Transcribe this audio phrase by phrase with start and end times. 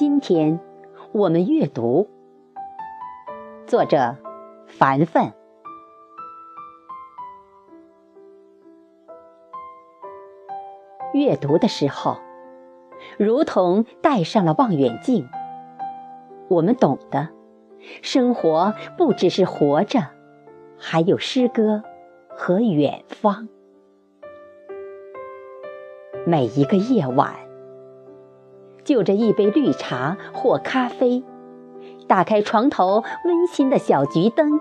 [0.00, 0.58] 今天
[1.12, 2.08] 我们阅读，
[3.66, 4.16] 作者
[4.66, 5.34] 凡凡。
[11.12, 12.16] 阅读的时候，
[13.18, 15.28] 如同戴上了望远镜，
[16.48, 17.28] 我们懂得，
[18.00, 20.00] 生活不只是活着，
[20.78, 21.82] 还有诗歌
[22.30, 23.50] 和远方。
[26.24, 27.34] 每一个夜晚，
[28.90, 31.22] 就着一杯绿茶或咖啡，
[32.08, 34.60] 打开床头温馨的小桔灯，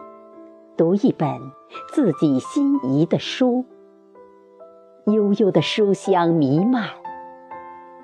[0.77, 1.27] 读一本
[1.91, 3.65] 自己心仪的书。
[5.07, 6.89] 悠悠的书香弥漫，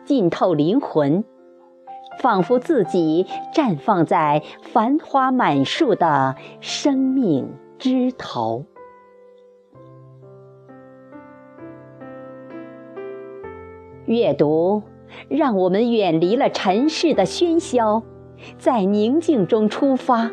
[0.03, 1.23] 浸透灵魂，
[2.19, 8.65] 仿佛自己绽放在繁花满树的生命枝头。
[14.07, 14.81] 阅读，
[15.29, 18.03] 让我们远离了尘世的喧嚣，
[18.57, 20.31] 在宁静中出发，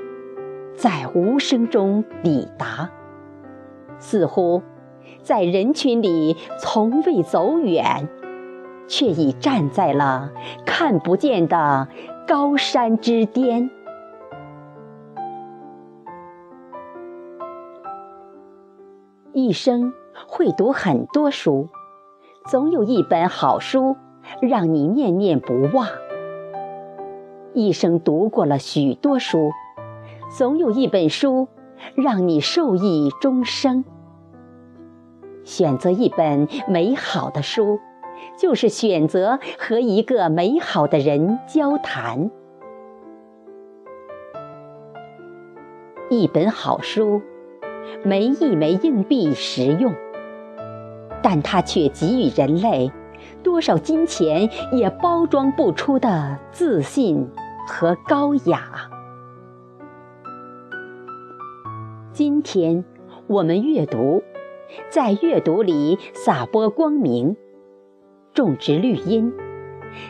[0.75, 2.91] 在无声中抵达，
[3.99, 4.63] 似乎。
[5.23, 8.09] 在人群里从未走远，
[8.89, 10.33] 却已站在了
[10.67, 11.87] 看不见的
[12.27, 13.71] 高山之巅。
[19.33, 19.93] 一生
[20.27, 21.69] 会读很多书，
[22.47, 23.97] 总有一本好书
[24.41, 25.89] 让你念念不忘。
[27.55, 29.51] 一生读过了许多书，
[30.37, 31.49] 总有一本书
[31.95, 33.85] 让你受益终生。
[35.45, 37.79] 选择一本美好的书，
[38.39, 42.31] 就是选择和一个美好的人交谈。
[46.09, 47.21] 一本好书，
[48.05, 49.93] 没一枚硬币实用，
[51.23, 52.93] 但它却给予人类
[53.53, 57.29] 多少金钱也包装不出的自信
[57.69, 58.91] 和高雅。
[62.15, 62.83] 今天
[63.27, 64.23] 我们阅读。
[64.89, 67.37] 在阅读里洒播光明，
[68.33, 69.35] 种植绿荫，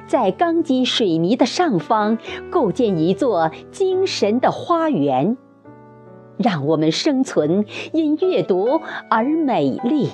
[0.07, 5.37] 在钢筋水泥的上方构建一座精神的花园，
[6.37, 10.11] 让我们生存因阅读而美丽。